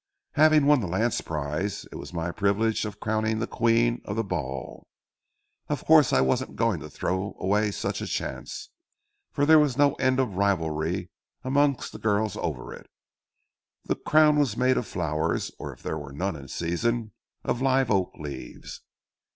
[0.31, 4.23] Having won the lance prize, it was my privilege of crowning the 'queen' of the
[4.23, 4.87] ball.
[5.69, 8.69] Of course I wasn't going to throw away such a chance,
[9.31, 11.11] for there was no end of rivalry
[11.43, 12.89] amongst the girls over it.
[13.85, 17.11] The crown was made of flowers, or if there were none in season,
[17.43, 18.81] of live oak leaves.